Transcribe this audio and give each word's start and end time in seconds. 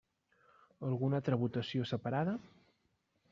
Alguna 0.87 1.19
altra 1.21 1.39
votació 1.43 1.85
separada? 1.91 2.35